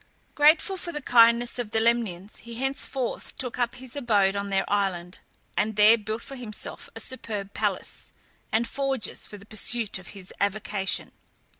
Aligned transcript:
Grateful 0.33 0.77
for 0.77 0.91
the 0.91 0.99
kindness 0.99 1.59
of 1.59 1.69
the 1.69 1.79
Lemnians, 1.79 2.37
he 2.37 2.55
henceforth 2.55 3.37
took 3.37 3.59
up 3.59 3.75
his 3.75 3.95
abode 3.95 4.35
in 4.35 4.49
their 4.49 4.67
island, 4.67 5.19
and 5.55 5.75
there 5.75 5.95
built 5.95 6.23
for 6.23 6.35
himself 6.35 6.89
a 6.95 6.99
superb 6.99 7.53
palace, 7.53 8.11
and 8.51 8.67
forges 8.67 9.27
for 9.27 9.37
the 9.37 9.45
pursuit 9.45 9.99
of 9.99 10.07
his 10.17 10.33
avocation. 10.41 11.11